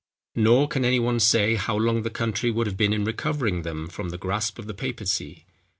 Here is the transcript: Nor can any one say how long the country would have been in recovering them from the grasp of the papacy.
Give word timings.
Nor 0.33 0.67
can 0.67 0.83
any 0.83 0.99
one 0.99 1.19
say 1.19 1.53
how 1.53 1.75
long 1.77 2.01
the 2.01 2.09
country 2.09 2.49
would 2.49 2.65
have 2.65 2.75
been 2.75 2.91
in 2.91 3.05
recovering 3.05 3.61
them 3.61 3.87
from 3.87 4.09
the 4.09 4.17
grasp 4.17 4.57
of 4.57 4.65
the 4.65 4.73
papacy. 4.73 5.45